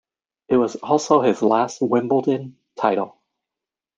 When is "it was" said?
0.47-0.77